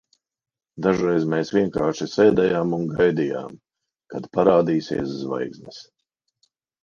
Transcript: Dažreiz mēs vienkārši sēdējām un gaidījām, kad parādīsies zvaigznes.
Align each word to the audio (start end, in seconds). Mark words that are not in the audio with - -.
Dažreiz 0.85 1.25
mēs 1.33 1.51
vienkārši 1.57 2.07
sēdējām 2.13 2.73
un 2.79 2.87
gaidījām, 2.95 3.53
kad 4.13 4.25
parādīsies 4.37 5.13
zvaigznes. 5.19 5.81